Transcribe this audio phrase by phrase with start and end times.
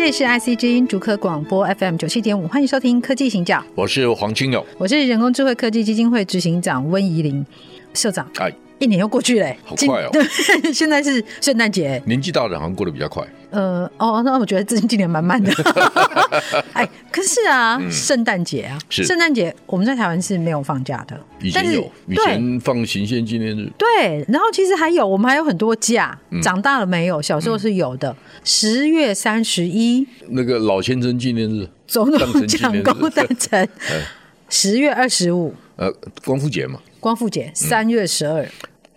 [0.00, 3.58] 这里是 IC 之音竹科广播 FM 九七点五，欢迎收听《科技行脚》。
[3.74, 7.44] 我是黄清勇，我是人工智慧科技基金会执行长温怡玲。
[7.92, 10.08] 社长，哎，一年又过去嘞，好快哦！
[10.10, 10.24] 对，
[10.72, 13.22] 现在是圣诞节，年纪大的好像过得比较快。
[13.50, 15.52] 呃，哦，那我觉得最近今年蛮慢的。
[16.72, 21.18] 哎，可是啊，圣诞节啊，是圣诞节，我们在台湾是没有放假的。
[21.40, 23.70] 以前有，以前放行宪纪念日。
[23.76, 26.18] 对，然后其实还有，我们还有很多假。
[26.42, 27.20] 长大了没有？
[27.20, 28.14] 小时候是有的。
[28.44, 33.68] 十月三十一，那个老先生纪念日，总统蒋公诞辰。
[34.48, 35.92] 十月二十五，呃，
[36.24, 36.80] 光复节嘛。
[36.98, 38.46] 光复节三月十二，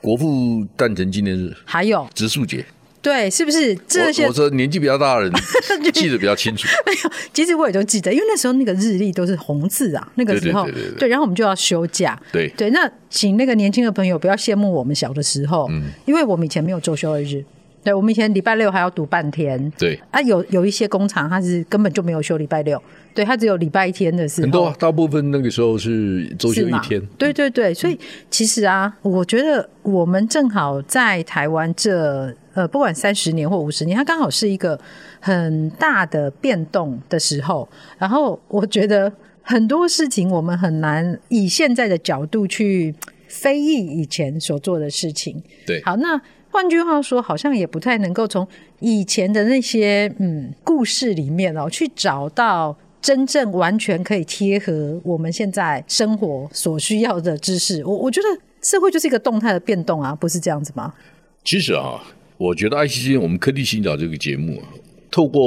[0.01, 2.65] 国父诞辰纪念日，还有植树节，
[3.03, 4.25] 对，是不是这些？
[4.25, 5.31] 我说年纪比较大的人
[5.93, 6.65] 记得比较清楚。
[6.87, 10.65] 没有，其实我也都记得，因为那时候那个日历都是红字啊，那个时候
[10.97, 12.69] 对，然后我们就要休假，对对。
[12.69, 17.43] 那请那个年轻的朋友不要羡慕我们小的时候，嗯，因为我们以前没有周休二日。
[17.83, 19.71] 对，我们以前礼拜六还要读半天。
[19.77, 22.81] 对啊，有有一些工厂，它是根本就没有休礼拜六，
[23.13, 24.43] 对，它只有礼拜天的时候。
[24.43, 27.05] 很多，大部分那个时候是周休一天。
[27.17, 34.79] 对对对，所以其实啊，我觉得我们正好在台湾这呃，不管三十年或五十年，它刚好是一个
[35.19, 37.67] 很大的变动的时候。
[37.97, 39.11] 然后我觉得
[39.41, 42.95] 很多事情我们很难以现在的角度去
[43.27, 45.43] 非议以前所做的事情。
[45.65, 46.21] 对，好，那。
[46.53, 48.47] 换句话说，好像也不太能够从
[48.79, 57.83] 以前的那些嗯故事里面哦，去找到真正完全可以贴合我们现在生活所需要的知识。
[57.83, 58.27] 我我觉得
[58.61, 60.93] 社会就是一个动态的变动啊，不是这样子吗？
[61.43, 61.99] 其实啊，
[62.37, 64.69] 我觉得 ICC 我们科技行脚这个节目啊，
[65.09, 65.41] 透过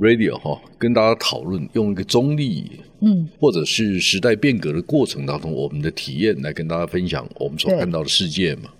[0.00, 8.70] radio 哈，跟大家讨论，用一个中立嗯，或者是时代变革的过程当中，我们的体验来跟大家分享我们所看到的世界嘛，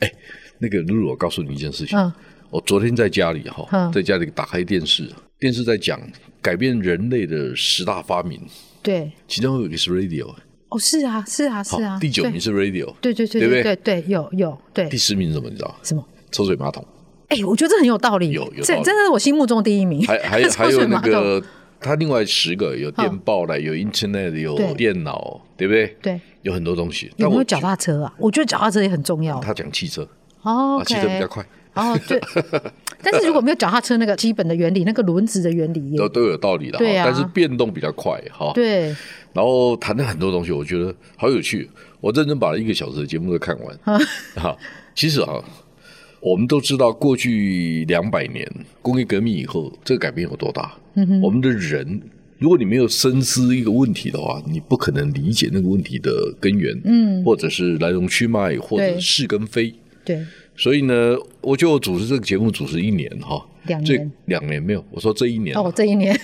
[0.00, 0.12] 哎。
[0.62, 1.98] 那个露露，我告诉你一件事情。
[1.98, 2.10] 嗯，
[2.48, 6.00] 我昨天在家里哈，在家里打开电视，电视在讲
[6.40, 8.40] 改变人类的十大发明。
[8.80, 10.32] 对，其中有一个是 radio。
[10.68, 11.98] 哦，是啊，是啊，是啊。
[12.00, 12.94] 第九名是 radio。
[13.00, 14.88] 对对对对对对，有有对。
[14.88, 15.50] 第十名是什么？
[15.50, 15.74] 你知道？
[15.82, 16.02] 什么？
[16.30, 16.86] 抽水马桶。
[17.28, 18.30] 哎，我觉得这很有道理。
[18.30, 20.06] 有有，这真的是我心目中的第一名。
[20.06, 21.42] 还还 还有那个，
[21.80, 25.96] 他另外十个有电报的，有 internet，有电脑，对不对？
[26.00, 27.10] 对，有很多东西。
[27.16, 28.14] 有没有脚踏车啊？
[28.18, 29.38] 我觉得脚踏车也很重要。
[29.40, 30.08] 他讲汽车。
[30.42, 31.44] 哦，骑得比较快。
[31.74, 32.20] 哦，对。
[33.04, 36.78] 但是如果没有脚踏车那个基本的原理，那个轮子的原理都都有道理的。
[36.78, 37.04] 对啊。
[37.04, 38.52] 但是变动比较快哈。
[38.54, 38.94] 对。
[39.32, 41.68] 然后谈了很多东西，我觉得好有趣。
[42.00, 44.00] 我认真把一个小时的节目都看完。
[44.34, 44.56] 哈，
[44.94, 45.42] 其实啊，
[46.20, 48.46] 我们都知道过去两百年
[48.82, 50.72] 工业革命以后，这个改变有多大。
[50.94, 51.20] 嗯哼。
[51.22, 52.02] 我们的人，
[52.38, 56.78] 如果你没有深思一个问题的话，你不可能理解那个问题的根源。
[56.84, 57.24] 嗯。
[57.24, 59.74] 或者是来龙去脉，或者是跟非。
[60.04, 60.24] 对，
[60.56, 65.56] 所以呢，我就主持这个节目主持一年哈，两年，两年没有，我说这一年。
[65.56, 66.18] 哦，这一年，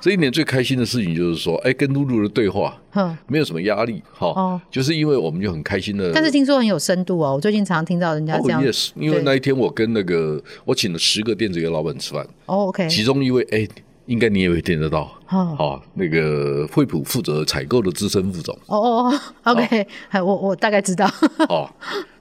[0.00, 2.80] 这一年最开心的事情就是说，哎，跟露露的对话，
[3.26, 6.12] 没有什么压力哈，就是因为我们就很开心的。
[6.12, 8.64] 但是听说很有深度哦，我最近常常听到人家这样。
[8.64, 13.66] Yes，因为那一天我跟那个我请了十个电子业老板吃饭，哦，OK，其中一位哎，
[14.08, 19.20] 应该你也会听得到，好，那个惠普负责采购的资深副总，哦哦哦
[19.52, 21.06] ，OK，我我大概知道，
[21.50, 21.70] 哦。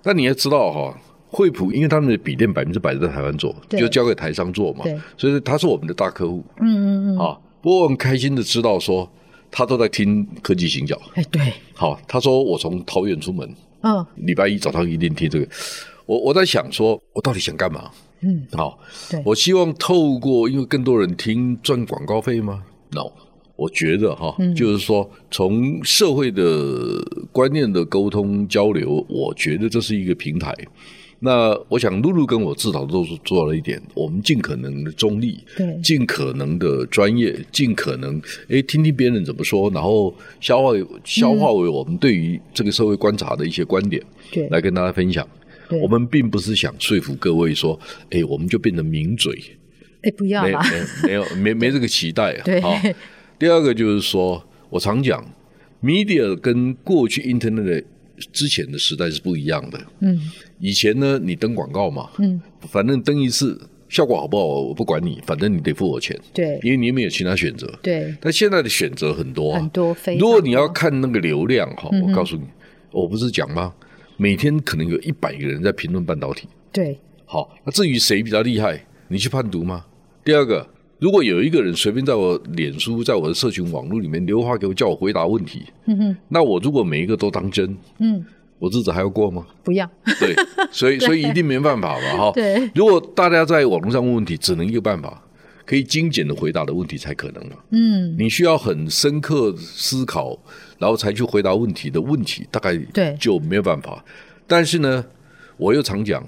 [0.04, 1.00] 那你要知道哈，
[1.30, 4.84] 惠普因为他们的笔电百分之百在台湾做，就交给台商做嘛，
[5.18, 6.44] 所以他是我们的大客户。
[6.60, 7.18] 嗯嗯嗯。
[7.20, 9.10] 啊，不过我很开心的知道说，
[9.50, 11.00] 他都在听科技行脚。
[11.16, 11.54] 哎，对。
[11.74, 13.50] 好，他说我从桃园出门，
[13.84, 15.48] 嗯，礼拜一早上一定听这个。
[16.06, 17.90] 我我在想说，我到底想干嘛？
[18.22, 18.80] 嗯，好，
[19.10, 23.12] 对，我希望透过因为更多人听赚广告费吗？No。
[23.56, 26.44] 我觉得哈，就是说，从社会的
[27.32, 30.54] 观念的沟通交流，我觉得这是一个平台。
[31.18, 44.00] 那我想，露露跟我至少都是做了一点，我们尽可能的中立，对，尽可能的专业，尽可能哎听听别人怎么说，然后消化消化为我们对于这个社会观察的一些观点，
[44.32, 45.28] 对，来跟大家分享。
[45.82, 47.80] 我们并不是想说服各位说，
[48.12, 49.34] 哎，我们就变成名嘴，
[50.02, 50.62] 哎，不要了，
[51.04, 52.96] 没有 没没这个期待啊，对。
[53.40, 55.24] 第二个就是说，我常讲
[55.84, 57.84] ，media 跟过去 internet
[58.32, 59.80] 之前的时代是不一样的。
[60.00, 60.20] 嗯，
[60.60, 66.20] 以前呢，你登广告嘛，嗯，反正登一次，效果好不好我不管你，反正你得付我钱。
[66.34, 67.72] 对，因为你也没有其他选择。
[67.84, 69.96] 对，但现在的选择很多，很多。
[70.20, 72.44] 如果你要看那个流量哈，我告诉你，
[72.92, 73.72] 我不是讲吗？
[74.18, 76.48] 每天可能有一百个人在评论半导体。
[76.72, 79.86] 对，好，那至于谁比较厉害，你去判读吗？
[80.24, 80.68] 第二个，
[81.00, 88.26] 如果有一个人随便在我脸书、在我的社群网络里面留话给我，叫我回答问题，嗯哼，那我如果每一个都当真，嗯，
[88.60, 89.46] 我日子还要过吗？
[89.64, 89.90] 不要。
[90.20, 90.36] 对，
[90.72, 92.32] 所以 所以一定没办法嘛，哈。
[92.34, 95.24] 对，如果大家在网络上问问题，只能一个办法。
[95.68, 97.64] 可以精简的回答的问题才可能了。
[97.72, 100.40] 嗯，你需要很深刻思考，
[100.80, 104.04] 然后才去回答问题的问题，大概对就没有办法。
[104.48, 105.06] 但是呢，
[105.58, 106.26] 我又常讲，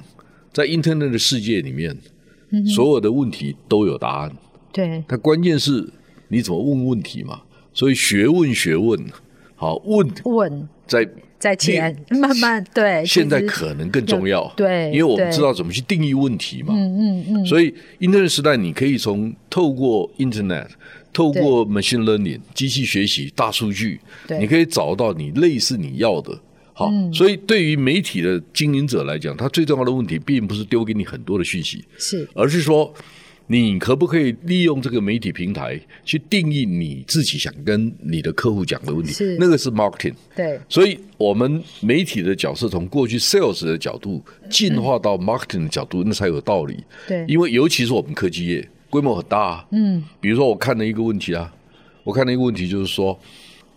[0.51, 1.97] 在 Internet 的世界里面，
[2.75, 4.35] 所有的问题都有答案。
[4.73, 5.89] 对，它关键是
[6.27, 7.43] 你怎么问问题嘛。
[7.73, 8.99] 所以学问学问，
[9.55, 11.09] 好问问在。
[11.39, 20.67] 在前慢慢对，现在可能更重要，对，因为我们知道怎么去定义问题嘛，嗯嗯嗯，所以 Internet 时代，你可以从透过 Internet，
[21.13, 24.01] 透过 Machine Learning 机器学习、大数据，
[24.39, 26.37] 你可以找到你类似你要的，
[26.73, 32.93] 好，所以对于媒体的经营者来讲，他最重要的问题并不是丢给你很多的讯息，是，而是说。
[33.51, 39.11] 你可不可以利用这个媒体平台去定义你自己想跟你的客户讲的问题？
[39.11, 40.13] 是那个是 marketing。
[40.35, 46.77] 对，所以我们媒体的角色从过去 sales 的角度进化到 marketing 的角度，那才有道理。
[47.07, 49.65] 对，因为尤其是我们科技业规模很大。
[49.71, 51.51] 嗯，比如说我看了一个问题啊，
[52.03, 53.19] 我看了一个问题就是说，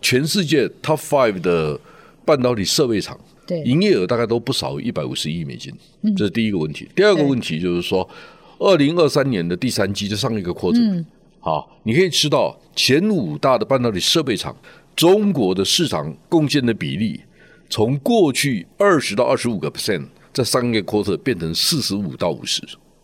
[0.03, 1.79] 全世界 top five 的
[2.23, 5.73] 半导体设备厂，对，营业额大概都不少于一百五十亿美金。
[6.03, 6.87] 嗯，这是第一个问题。
[6.95, 8.07] 第二个问题就是说。
[8.63, 11.05] 二零二三年的第三季就上一个 quarter，嗯，
[11.41, 14.55] 好，你可以知道前五大的半导体设备厂，
[14.95, 17.19] 中国的市场贡献的比例，
[17.69, 22.61] 从过去二十到二十五个 percent，在上一个 quarter 变成四十五到五十。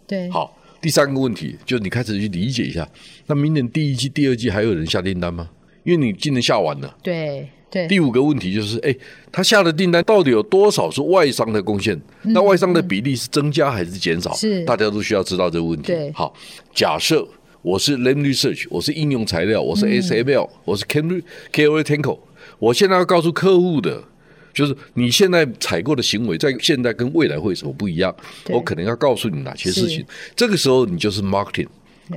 [0.08, 2.88] 对，好，第三个问题就是你开始去理解一下，
[3.28, 5.50] 那明年第一季、第二季还有人下订单吗？
[5.84, 6.98] 因为你今年下完了。
[7.04, 7.50] 对。
[7.72, 8.96] 对，第五个问题就是，哎，
[9.32, 11.96] 他下的订单到底有多少是外商的贡献？
[12.24, 14.34] 嗯、那外商的比例是增加还是减少？
[14.34, 15.88] 是，大家都需要知道这个问题。
[15.88, 16.34] 对，好，
[16.74, 17.28] 假设
[17.62, 22.20] 我是 Lam Research，我是应用材料，我是 SML，、嗯、我是 KOL Technical，
[22.58, 24.04] 我现在要告诉客户的，
[24.54, 28.16] 就是你现在采购的行为，在现在跟未来会有什么不一样？
[28.50, 30.04] 我可能要告诉你哪些事情。
[30.36, 31.68] 这个时候，你就是 Marketing。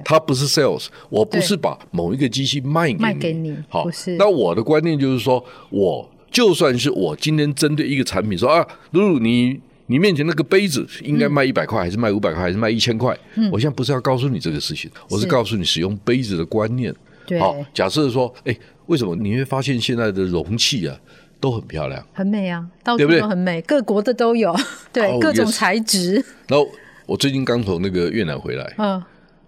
[0.04, 3.84] 它不是 sales，我不是把某一个机器卖给你，卖给你，好，
[4.18, 13.14] 那我的观念就是说，我就算是我今天针对一个产品说啊，露露，你你面前那个杯子应该卖一百块，还是卖五百块，还是卖一千块？
[13.34, 16.94] 嗯，我现在不是要告诉你这个事情，我是告诉你使用杯子的观念。
[17.26, 18.56] 对，好，假设说，哎，
[18.86, 19.14] 为什么？
[19.14, 20.98] 你会发现现在的容器啊
[21.38, 24.54] 都很漂亮，很美啊，到处都很美，各国的都有，
[24.92, 26.14] 对，各种材质。
[26.48, 26.66] 然后
[27.04, 29.02] 我最近刚从那个越南回来，嗯。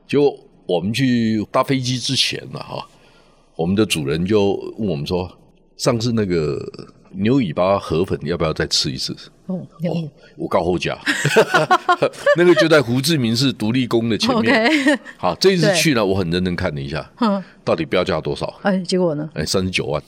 [0.06, 2.86] 就我们去搭飞机之前呢，哈，
[3.56, 5.30] 我们的主人就问我们说
[5.76, 6.58] ：“上次那个
[7.10, 9.14] 牛尾巴河粉要不要再吃一次？”
[9.46, 10.98] 哦，哦我告后家，
[12.36, 14.98] 那个就在胡志明市独立宫的前面。
[15.18, 17.10] 好，这一次去呢，我很认真看了一下，
[17.62, 18.46] 到底标价多少？
[18.62, 19.28] 哎，结果呢？
[19.34, 20.02] 哎，三十九万。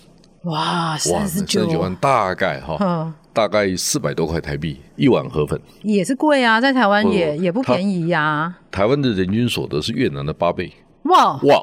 [0.44, 3.14] 哇，三十九万，大概哈。
[3.36, 8.58] 大概四百多块台币一碗河粉，也是贵啊，在台湾也也不便宜呀、啊。
[8.70, 10.72] 台湾的人均所得是越南的八倍。
[11.02, 11.62] 哇哇，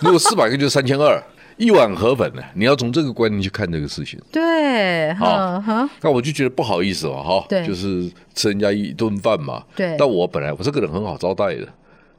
[0.00, 1.22] 如果四百个就三千二
[1.56, 2.42] 一碗河粉呢？
[2.54, 4.20] 你要从这个观念去看这个事情。
[4.32, 5.62] 对，好，
[6.00, 9.62] 那我就觉得不好意思嘛，哈，对，就是吃人家一顿饭嘛。
[9.76, 11.68] 对，但我本来我这个人很好招待的，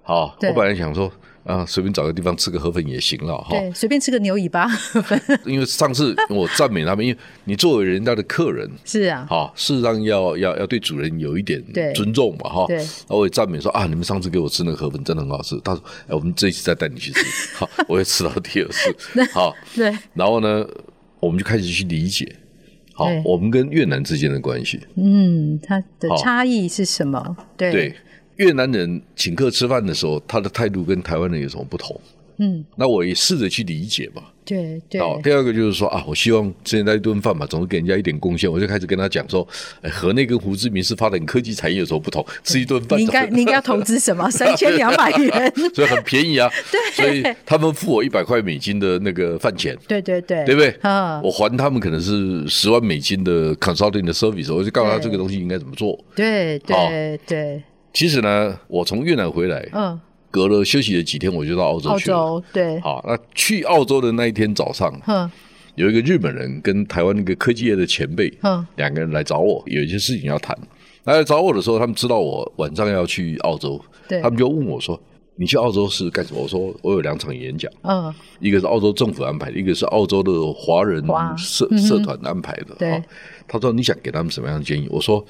[0.02, 1.12] 好，我本来想说。
[1.44, 3.50] 啊，随便找个地方吃个河粉也行了哈。
[3.50, 5.22] 对，随便吃个牛尾巴河粉。
[5.46, 11.62] 因为上次我赞美他们，因为你作为人家的客人，是啊，好，事实上要要要对主人有一点
[11.94, 12.66] 尊重嘛哈。
[12.68, 12.78] 对。
[12.78, 15.60] 然后我也赞美说啊，你们上次给我吃那个河粉真的很好吃。
[15.64, 17.26] 他说，哎，我们这一次再带你去吃。
[17.58, 18.96] 好，我也吃到第二次。
[19.34, 19.94] 好，对。
[20.14, 20.66] 然后呢，
[21.20, 22.38] 我们就开始去理解，
[22.94, 24.80] 好，我们跟越南之间的关系。
[24.96, 27.36] 嗯，它的差异是什么？
[27.58, 27.94] 对。
[28.38, 32.00] 越南人请客吃饭的时候，他的态度跟台湾人有什么不同？
[32.38, 34.34] 嗯，那我也试着去理解吧。
[34.44, 35.00] 对对。
[35.00, 38.52] 好，第二个就是说啊，我希望吃人家一顿饭嘛，总是给人家一点贡献。
[38.52, 39.48] 我就开始跟他讲说，
[39.84, 42.26] 哎，河内跟胡志明市发展科技产业有什么不同？
[42.44, 44.28] 吃一顿饭，你应该 你应该要投资什么？
[44.34, 46.50] 三千两百元， 所以很便宜啊。
[46.72, 47.06] 对。
[47.06, 49.78] 所以他们付我一百块美金的那个饭钱。
[49.88, 50.44] 对对对。
[50.44, 50.70] 对不对？
[50.82, 51.22] 啊。
[51.24, 56.04] 我还他们可能是十万美金的 consulting 的 service，我就告诉他这个东西应该怎么做。
[56.16, 57.62] 对对对。
[57.94, 60.00] 其实呢，我从越南回来，嗯，
[60.32, 62.18] 隔了休息了几天，我就到澳洲去了。
[62.18, 62.80] 澳洲，对。
[62.82, 65.30] 好，那去澳洲的那一天早上，嗯，
[65.76, 70.58] 有一个日本人跟台湾那个科技业的前辈，嗯，两个人来找我，有一些事情要谈。
[71.04, 75.00] 来找我的时候，他们知道我晚上要去澳洲，对，他们就问我说
[75.36, 76.42] ：“你去澳洲是干什么？
[76.42, 81.04] 我说我有两场演讲，嗯，一个是澳洲政府安排的，一个是澳洲的华人
[81.38, 82.74] 社社团安排的。
[82.80, 83.04] 对，
[83.48, 84.88] 他说你想给他们什么样的建议？
[84.90, 85.24] 我说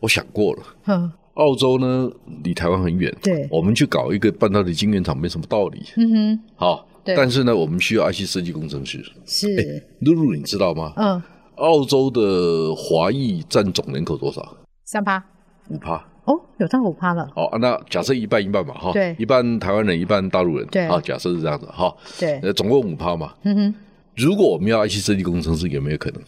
[0.00, 0.62] 我想过了。
[0.86, 2.10] 嗯，澳洲呢
[2.44, 5.82] 离台湾很远，对，我们去搞一个半导体晶圆厂没什么道理。
[5.96, 9.02] 嗯哼，好，但是呢，我们需要 IC 设计工程师。
[9.24, 10.92] 是，露露，你知道吗？
[10.96, 11.22] 嗯，
[11.56, 14.56] 澳洲的华裔占总人口多少？
[14.84, 15.24] 三趴，
[15.68, 16.04] 五趴。
[16.24, 17.28] 哦，有到五趴了。
[17.34, 23.34] 哦，那假设一半一半嘛，哈，对，一半台湾人，一半大陆人，对，好，假设是这样子，哈，对，呃，总共五趴嘛。
[23.42, 23.74] 嗯哼，
[24.14, 26.22] 如果我们要 IC 设计工程师，有没有可能？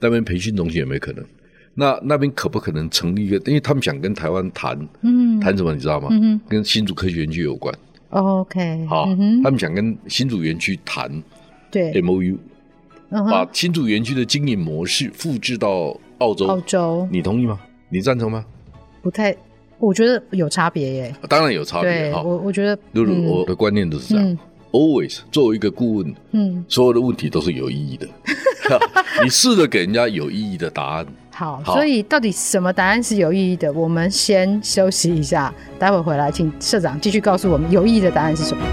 [0.00, 1.24] 那边培训中心有没有可能？
[1.78, 3.36] 那那边可不可能成立一个？
[3.44, 6.08] 因为他们想跟台湾谈，嗯，谈什么你知道吗？
[6.10, 7.72] 嗯，跟新竹科学园区有关。
[8.10, 9.04] OK，好，
[9.44, 11.22] 他们想跟新竹园区谈，
[11.70, 12.38] 对，MOU，
[13.10, 16.46] 把新竹园区的经营模式复制到澳洲。
[16.46, 17.60] 澳洲，你同意吗？
[17.90, 18.42] 你赞成吗？
[19.02, 19.36] 不太，
[19.78, 21.14] 我觉得有差别耶。
[21.28, 22.22] 当然有差别哈。
[22.22, 24.38] 我我觉得，露露，我的观念都是这样。
[24.72, 28.08] Always 作为一个顾问，嗯，所有的问题都是有意义的。
[29.22, 31.06] 你试着给人家有意义的答案。
[31.38, 33.70] 好，所以到底什么答案是有意义的？
[33.70, 38.64] 我们先休息一下，待会回来，请社长继续告诉我们有意义的答案是什么。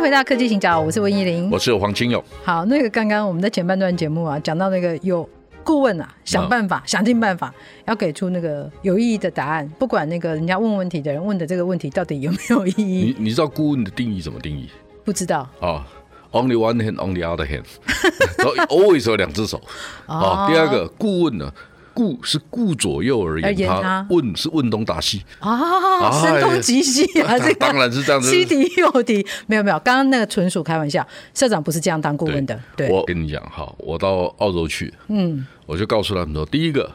[0.00, 2.24] 回到科技行脚，我是温怡玲，我是黄清勇。
[2.42, 5.28] 好，那个刚刚我们在前半段节目啊，讲到那个有
[5.70, 7.54] 顾问啊，想办法，嗯、想尽办法
[7.86, 13.14] 要给出那个有意义的答案，不管那个人家问问题的人问的这个问题到底有没有意义。
[13.16, 14.68] 你你知道顾问的定义怎么定义？
[15.04, 15.86] 不知道啊。
[16.32, 19.62] Oh, only one hand, on the other hand，always 有两只手。
[20.06, 21.52] 啊，第二个顾问呢？
[21.92, 32.58] 顾是顾左右而言，他问是问东打西啊，声东击西啊， 这当然是这样子，西敌右敌，没有没有，刚刚那个纯属开玩笑，社长不是这样当顾问的。
[32.76, 36.90] 对，我跟你讲哈，我到澳洲去，嗯，我就告诉他们说，第一个，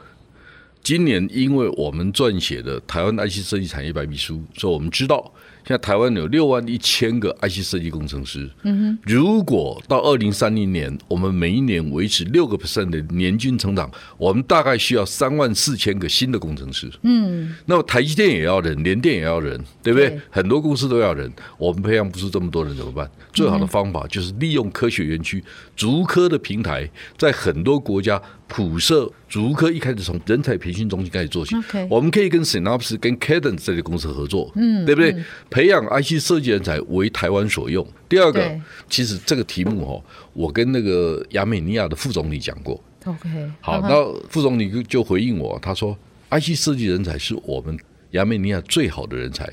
[0.83, 5.31] 今年因为我们撰写的台湾 IC 设计产业白皮书，所以我们知道。
[5.67, 8.47] 现在台湾有六万一千个 IC 设计工程师。
[8.61, 16.87] 嗯哼，如果到二零三零年，我们每一年维持六个 percent 的年均成长，我们大概需要三万四千个新的工程师。
[17.01, 20.09] 嗯，那么台积电也要人，联电也要人，对不对？
[20.09, 23.09] 对，很多公司都要人，我们培养不出这么多人怎么办？
[23.33, 25.43] 最好的方法就是利用科学园区
[25.75, 28.21] 竹科的平台，在很多国家。
[28.47, 31.55] 普设竹科一开始从人才培训中心开始做起.
[31.89, 35.11] 我们可以跟 Synopsys、跟 Cadence 这些公司合作，嗯，对不对？
[35.11, 37.85] 嗯、培养 IC 设计人才为台湾所用。
[38.07, 44.23] 第二个，其实这个题目哦，我跟那个亚美尼亚的副总理讲过，OK，好，那、uh.
[44.29, 45.97] 副总理就回应我，他说
[46.29, 47.75] ，IC 设计人才是我们
[48.11, 49.51] 亚美尼亚最好的人才，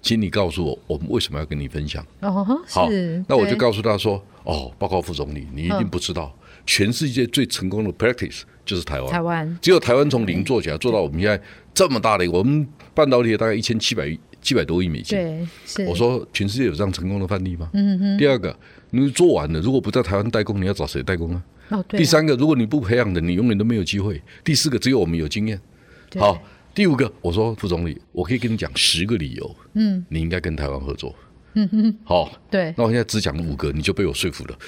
[0.00, 2.02] 请你告诉我，我们为什么要跟你分享？
[2.20, 2.88] 哦、uh，huh, 好，
[3.28, 6.34] 那我就告诉他说，哦，报告副总理，你一定不知道。
[6.62, 6.66] Uh.
[6.66, 11.40] 全世界最成功的 practice 就是台湾，台湾只有台湾从零做起来，做到我们现在
[11.74, 15.18] 这么大的一个，我们半导体大概一千七百七百多亿美金。
[15.18, 15.84] 对，是。
[15.86, 17.68] 我说全世界有这样成功的范例吗？
[17.74, 18.18] 嗯嗯。
[18.18, 18.56] 第二个，
[18.90, 21.42] 你做完了，如果不在台湾代工，你要找谁代工啊？
[21.70, 21.98] 哦，对。
[21.98, 24.22] 第三个，如果你不培养的，你永远都没有机会。
[24.44, 25.60] 第四个，只有我们有经验。
[26.16, 26.40] 好，
[26.74, 31.14] 第五个，我说副总理，我可以跟你讲十个理由，嗯，你应该跟台湾合作。
[31.54, 34.58] 嗯哼，好，对，那我现在只讲了五个，你就被我说服了，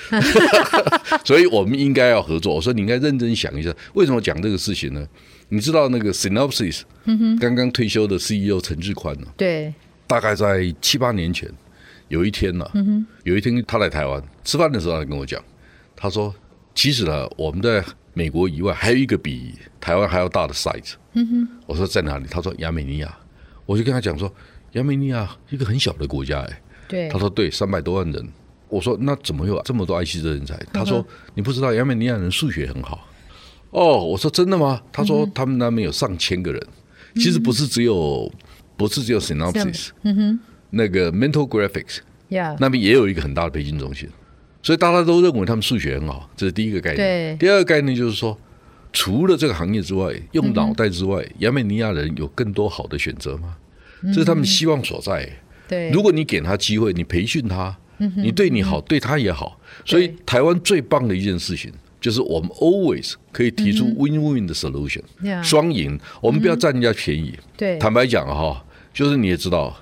[1.24, 2.54] 所以我们应该要合作。
[2.54, 5.06] 我说你应该认真想一下，为什么讲这个事情呢？
[5.48, 6.82] 你知道那个 Synopsis，
[7.40, 9.26] 刚刚退休的 CEO 陈志宽呢？
[9.36, 9.72] 对，
[10.06, 11.50] 大概在七八年前，
[12.08, 12.70] 有一天呢，
[13.22, 15.42] 有一天他来台湾吃饭的时候，他跟我讲，
[15.96, 16.34] 他说，
[16.74, 20.94] 其实呢，我们在美国以外还有一个比台湾还要大的 size，。
[21.14, 22.26] 嗯哼，我说在哪里？
[22.30, 23.16] 他说亚美尼亚。
[23.66, 24.30] 我就跟他讲说，
[24.72, 26.60] 亚美尼亚一个很小的国家，哎。
[26.88, 28.28] 对，他说对，三百多万人。
[28.68, 30.58] 我说那怎么有这么多 IC 的人才？
[30.72, 33.08] 他说你不知道，亚美尼亚人数学很好。
[33.70, 34.80] 哦，我说真的吗？
[34.92, 36.66] 他说他们那边有上千个人，
[37.14, 38.32] 其实不是只有，
[38.76, 41.98] 不是只有 Synopsis，嗯哼，那个 Mental Graphics，
[42.58, 44.08] 那边也有一个很大的培训中心，
[44.62, 47.38] 所以大家都认为他们数学很好，这是第一个概念。
[47.38, 48.36] 第二个概念就是说，
[48.92, 53.56] 除了这个行业之外，用脑袋之外，亚美尼亚人有更多好的选择吗？
[54.06, 55.28] 这是他们希望所在。
[55.66, 57.76] 对，如果你给他机会，你培训他，
[58.16, 59.58] 你对你好，对他也好。
[59.84, 65.00] 所以台湾最棒的一件事情，就是我们 always 可以提出 win-win 的 solution，
[65.42, 65.98] 双赢。
[66.20, 67.34] 我们不要占人家便宜。
[67.56, 69.74] 对，坦白讲哈，就是你也知道，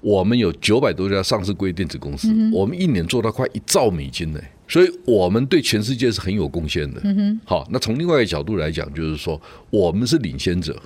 [0.00, 7.00] 我们有九百多家上市贵电子公司，我们一年做到快一兆美金呢，所以我们对全世界是很有贡献的。
[7.44, 9.40] 好，那从另外一个角度来讲，就是说
[9.70, 10.76] 我们是领先者，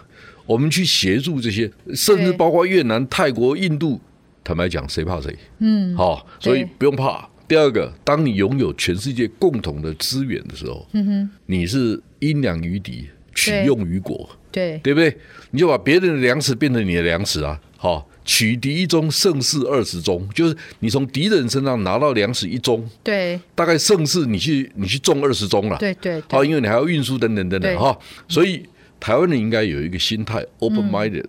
[0.45, 4.01] 我们去协助这些，甚至包括越南、泰国、印度。
[4.43, 5.37] 坦白讲，谁怕谁？
[5.59, 14.79] 嗯，好，所以不用怕，第二个，当你拥有全世界共同的资源的时候，嗯哼，你是因粮于敌，取用于国，对。
[14.83, 14.95] 对。
[14.95, 15.17] 不对？
[15.51, 18.09] 你就把别人的粮食变成你的粮食啊，好。
[18.29, 28.63] 取敌一中，胜事二十中，就是你从敌人身上拿到粮食一中，对，大概胜事你去你去种二十中了，对对，好，因为你还要运输等等等等哈，所以
[29.01, 31.25] 台湾人应该有一个心态，open minded，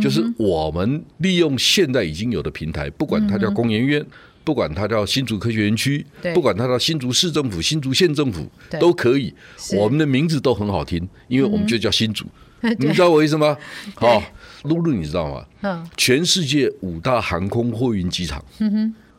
[0.00, 4.04] 就是我们利用现在已经有的平台，不管它叫工研院，
[4.44, 6.04] 不管它叫新竹科学园区，
[6.34, 9.32] 不管它叫新竹市政府、新竹县政府都可以，
[9.76, 12.26] 我们的名字都很好听，因为我们就叫新竹，
[12.78, 13.56] 你知道我意思吗？
[13.96, 14.22] 好。
[14.64, 15.46] 露露，你知道吗？
[15.62, 18.44] 嗯，全世界五大航空货运机场，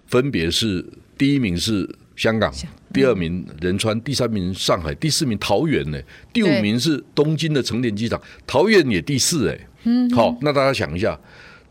[0.06, 0.86] 分别是
[1.18, 2.54] 第一名是香港，
[2.94, 5.98] 第二名仁川，第三名上海，第四名桃园呢，
[6.34, 11.20] 第五名是东京的成田机场，桃园也第四哎，嗯，好，那大家想一下，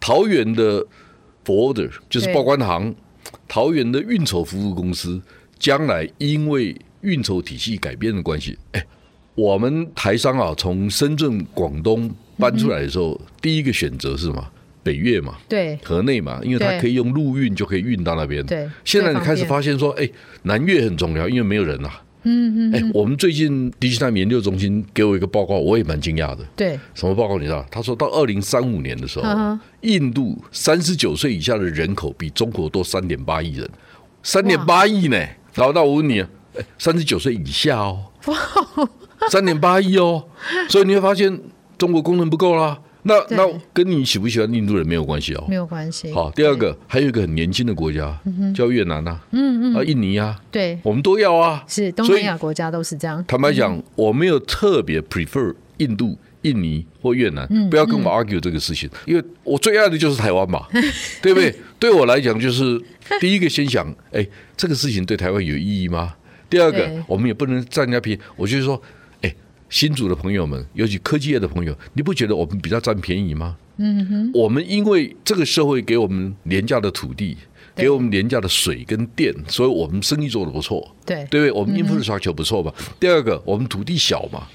[0.00, 0.84] 桃园的
[1.44, 2.94] forwarder 就是报关行，
[3.46, 5.20] 桃园的运筹服务公司，
[5.58, 8.86] 将来因为运筹体系改变的关系，哎，
[9.34, 12.10] 我们台商啊，从深圳、广东。
[12.40, 14.48] 搬出来的时候，第一个选择是什么？
[14.84, 18.46] 北越嘛，对，河内嘛，因为它可以用陆运就可以运到那边。
[18.46, 20.08] 对，现在你开始发现说，哎，
[20.44, 21.90] 南越很重要，因为没有人呐。
[22.28, 22.74] 嗯嗯。
[22.74, 26.44] 哎，我们最近 DigiTime 研究中心给我一个报告，我也蛮惊讶的。
[26.54, 27.38] 对，什么报告？
[27.38, 27.64] 你知道？
[27.70, 33.68] 他说到二零三五年的时候，印度三十九岁以下的人口比中国多三点八亿人，
[34.22, 35.16] 三点八亿呢。
[35.54, 36.26] 然后那我问你，哎，
[36.78, 38.04] 三十九岁以下哦，
[39.30, 40.24] 三点八亿哦，
[40.68, 41.40] 所以你会发现。
[41.78, 42.76] 中国功能不够啦，
[43.08, 46.12] 那那跟你喜不喜欢印度人没有关系哦，没有关系。
[46.12, 48.16] 好，第二个还有一个很年轻的国家
[48.54, 49.74] 叫越南呐，嗯嗯。
[49.74, 53.24] 啊，印尼啊，对，我们都要啊，是东南亚国家都是这样。
[53.26, 60.66] 坦白讲，我没有特别 prefer 印度、印尼或越南，不要跟我 argue 这个事情，因为我最爱的就是台湾嘛，
[61.22, 61.54] 对不对？
[61.78, 62.80] 对我来讲，就是
[63.20, 66.14] 第一个先想，哎，这个事情对台湾有意义吗？
[66.50, 68.80] 第二个，我们也不能占人家便宜，我就是说。
[69.68, 73.56] 新竹的朋友们，尤其科技业的朋友，你不觉得我们比较占便宜吗？
[73.76, 77.36] 嗯哼，我们因为这个社会给我们廉价的土地，
[77.76, 80.96] 给我们廉价的水跟电，所以我们生意做得不错。
[81.06, 81.52] 对，对不对？
[81.52, 82.74] 我们 infrastructure 不错吧？
[82.98, 84.48] 第二个，我们土地小嘛，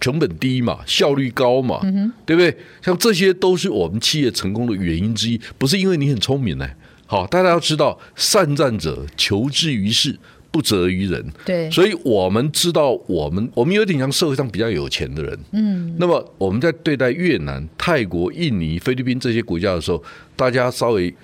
[0.00, 1.80] 成本低嘛，效率高嘛，
[2.24, 2.56] 对不对？
[2.80, 6.68] 像这些都是我们企业成功的原因之一，不是因为你很聪明呢。
[7.06, 10.16] 好，大家要知道，善战者求之于世。
[10.50, 20.02] 不责于人，对，所以我们知道，我们我们有点像社会上比较有钱的人，嗯，那么我们在对待越南、泰国、印尼、菲律宾这些国家的时候，
[20.34, 21.14] 大家稍微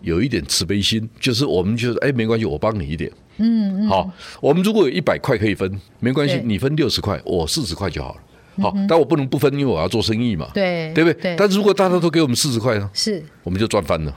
[0.00, 8.20] 有一点慈悲心，就是我们就是哎，没关系，我帮你一点，嗯，好，我们如果有一百块可以分，没关系，你分六十块，我四十块就好了，
[8.64, 11.36] 好，但我不能不分，因为我要做生意嘛，对，对不对？
[11.36, 14.12] 但是如果大家都给我们四十块呢，是，我们就赚翻了。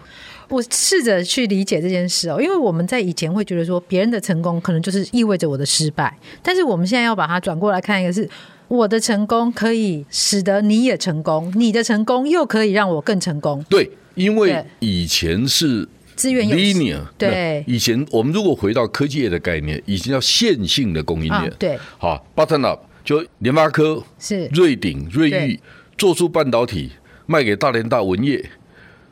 [0.50, 8.30] 我试着去理解这件事哦，因为我们在以前会觉得说，别人的成功可能就是意味着我的失败，但是我们现在要把它转过来看，一个是
[8.68, 13.64] 我的成功可以使得你也成功，你的成功又可以让我更成功。
[13.70, 25.60] 对，因为以前是资源 linear，对，以前我们如果回到科技业的概念，以前叫线性的供应链，对，好，button up 就联发科是瑞鼎、瑞昱
[25.98, 26.92] 做出半导体
[27.26, 28.44] 卖给大连大文业。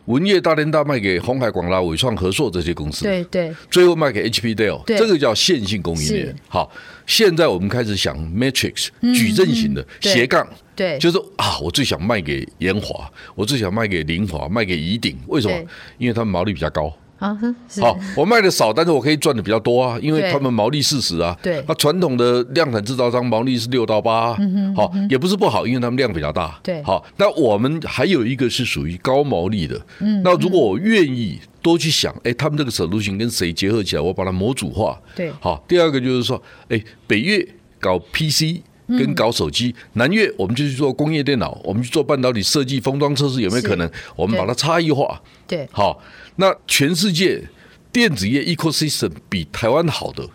[0.05, 6.35] 文业大联大卖给红海、广达、伟创、和硕这些公司，对对，最后卖给 HP、Dell，这个叫线性供应链。
[6.49, 6.69] 好，
[7.07, 15.57] 现在我们开始想 Matrix 矩阵型的斜杠，对，就是啊，我最想卖给延华，我最想卖给林华，卖给怡鼎，为什么？
[15.97, 16.93] 因为他们毛利比较高。
[17.23, 17.39] 啊，
[17.79, 21.33] 好，我卖的少，但是我可以赚的比较多啊，因为他们毛利四十啊。
[21.41, 24.35] 对，那传统的量产制造商毛利是六到八，
[24.75, 26.59] 好，也不是不好，因为他们量比较大。
[26.61, 29.81] 对，好，那我们还有一个是属于高毛利的。
[29.99, 34.99] 嗯，那如果我愿意多去想，哎，他们这个 solution 跟谁结合起来，我把它模组化。
[35.15, 37.47] 对，好，第二个就是说，哎，北越
[37.79, 43.89] 搞 PC 跟搞手机，南越我们就去做工业电脑，我们去做半导体设计、封装测试，有没有可能？
[44.15, 45.21] 我们把它差异化。
[45.47, 46.01] 对，好。
[46.35, 47.43] 那全世界
[47.91, 50.27] 电子业 ecosystem 比台湾好的，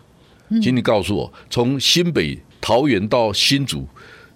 [0.61, 3.85] 请你告诉我，从新北桃园到新竹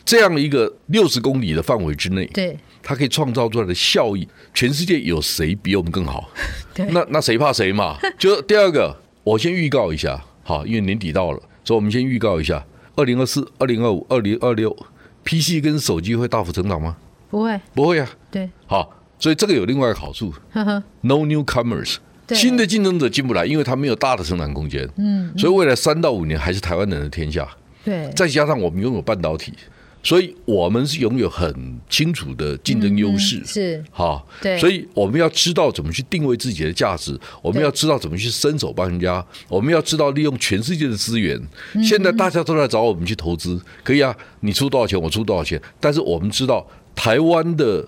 [0.05, 6.29] 这样一个六十公里的范围之内，对，它可以创造出来的效益，全世界有谁比我们更好？
[6.75, 7.97] 对，那那谁怕谁嘛？
[8.19, 14.75] 就第二个，我先预告一下，好，因为年底到了，所以我们先预告一下，二零二四、二零二五、二零二六
[15.23, 16.97] ，PC 跟手机会大幅成长吗？
[17.29, 18.09] 不会，不会啊。
[18.29, 18.99] 对，好。
[19.19, 20.33] 所以这个有另外一个好处
[20.99, 21.95] ，No newcomers，
[22.31, 24.89] 新的竞争者进不来，因为它没有大的生产空间。
[24.97, 27.47] 嗯，所以未来三到五年还是台湾人的天下。
[27.85, 29.53] 对，再加上我们拥有半导体，
[30.03, 41.41] 所以我们是拥有很清楚的竞争优势，嗯、是好，对，所以我们要知道怎么去定位自己的价值，我们要知道怎么去伸手帮人家，我们要知道利用全世界的资源。
[41.81, 47.87] 现在大家都在找我们去投资，可以啊，你出多少钱，我出多少钱，但是我们知道台湾的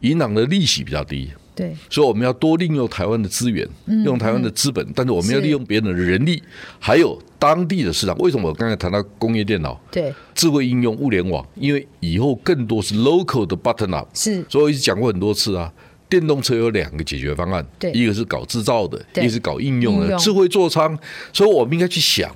[0.00, 1.30] 银行的利息比较低。
[1.54, 3.68] 对，所以我们要多利用台湾的资源，
[4.04, 6.42] 用台湾的资本，但是我们要利用别人的人力，
[6.78, 8.16] 还有当地的市场。
[8.18, 9.78] 为什么我刚才谈到工业电脑？
[9.90, 14.08] 对，智慧应用、物联网，因为以后更多是 local 的 button up。
[14.14, 15.70] 是，所以我一直讲过很多次啊，
[16.08, 20.98] 电动车有两个解决方案，对，一个是搞制造的，一个是搞应用的，智慧座舱。
[21.32, 22.34] 所以我们应该去想，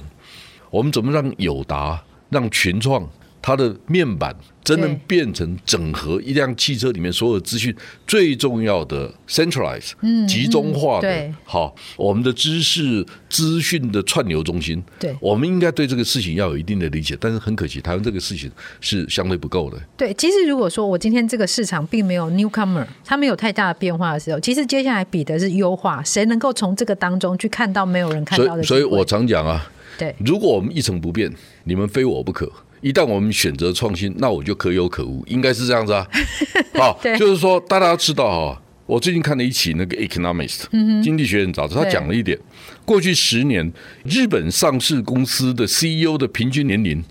[0.70, 3.08] 我们怎么让友达、让群创
[3.46, 4.34] 它的面板。
[4.66, 7.72] 真能变成整合一辆汽车里面所有资讯
[8.04, 14.82] 最重要的 centralize，嗯集中化的，好，我们的知识资讯的串流中心。
[14.98, 19.80] 对，我们应该对这个事情要有一定的理解，但是很可惜，台湾这个事情是相对不够的。
[19.96, 28.62] 对，其实如果说我今天这个市场并没有 newcomer，它没有太大的变化的时候，其实接下来比的是优化，谁能够从这个当中去看到没有人看到的。
[28.64, 29.64] 所以，所以我常讲啊，
[29.96, 31.32] 对，如果我们一成不变，
[31.62, 32.50] 你们非我不可。
[32.80, 36.06] 一旦我们选择创新，那我就可有可无，应该是这样子啊。
[36.74, 40.64] 好，就是说大家要知道哈，我最近看了一期那个《Economist》
[41.02, 42.38] 经济学人杂志，他讲了一点，
[42.84, 43.72] 过去十年
[44.04, 47.02] 日本上市公司的 CEO 的平均年龄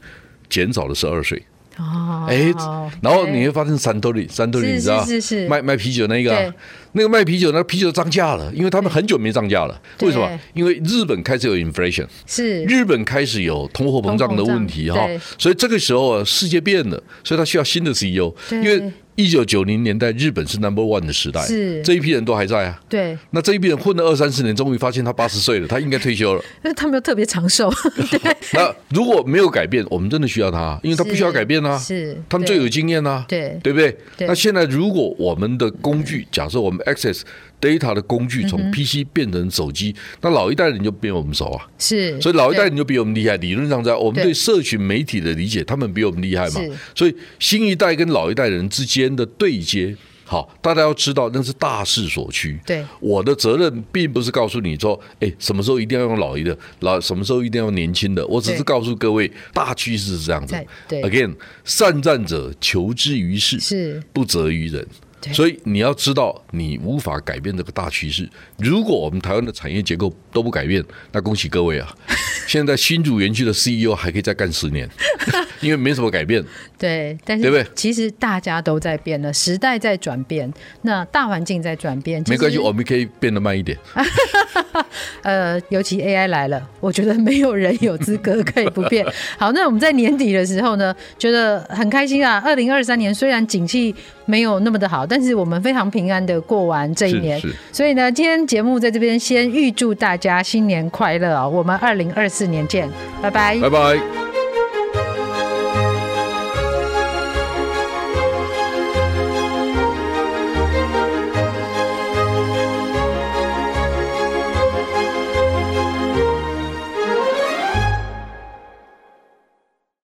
[0.49, 1.43] 减少了十二岁。
[1.77, 2.53] 哦，哎，
[3.01, 6.53] 然后你会发现山头里，山头里你知道，是是是，卖卖啤酒那个，
[6.93, 9.81] 那个卖啤酒，那个啤酒涨价了，因为他们很久没涨价了。
[10.01, 10.39] 为什么？
[10.53, 12.63] 因为日本开始有 inflation，是。
[12.63, 15.05] 日本开始有通货膨胀的问题哈，
[15.38, 18.91] 所以这个时候啊，世界变了，所以他需要新的 CEO，因为。
[19.15, 22.80] 一九九零年代，日本是 number one 的时代，是这一批人都还在啊。
[22.89, 26.43] 对，那这一批人混了二三十年，终于发现他八十岁了，他应该退休了。
[26.62, 27.71] 但是他们又特别长寿。
[28.12, 28.36] 对。
[28.54, 31.78] 那如果没有改变，我们真的需要他，因为他不需要改变啊。
[31.78, 32.21] 是。
[32.28, 33.23] 他们最有经验啊。
[33.28, 33.58] 对。
[33.63, 33.97] 对不对？
[34.19, 37.21] 那现在如果我们的工具，假设我们 access。
[37.61, 43.35] Data 的工具从 PC 变成手机，嗯、那老一代人就比我们熟啊，是，所以老一代人就比我们厉害。
[43.37, 46.61] 理论上在我们对社群媒体的理解，他们比我们厉害嘛，
[46.93, 52.59] 所以新一代跟老一代人之间的对接，好，大家要知道那是大势所趋。
[52.65, 60.55] 对，我的责任并不是告诉你说，哎，什么时候一定要用老一的，老什么时候一定要用年轻的，我只是告诉各位，大趋势是这样子。
[60.87, 64.03] 对，Again，善战者求之于事，是。
[64.11, 64.85] 不责于人。
[65.33, 68.29] 所以你要知道，你无法改变这个大趋势。
[68.57, 71.88] 如果我们台湾的产业结构都不改变，那恭喜各位啊！
[72.45, 74.88] 现在新竹园区的 CEO 还可以再干十年，
[75.62, 76.43] 因为没什么改变。
[76.78, 77.65] 对，但是对不对？
[77.74, 82.21] 其实大家都在变了，时代在转变，那大环境在转变。
[82.28, 83.78] 没关系，我们可以变得慢一点。
[85.24, 89.06] 呃，尤其 AI 来了，我觉得没有人有资格可以不变。
[89.38, 92.41] 好，那我们在年底的时候呢，觉得很开心啊。
[92.45, 93.95] 二零二三年虽然景气
[94.26, 97.41] 没有那么的好，但是我们非常平安的过完这一年。
[97.71, 101.47] 所以呢，今天节目在这边先预祝大家新年快乐啊！
[101.47, 102.89] 我们二零二四年见，
[103.21, 103.99] 拜拜，拜拜。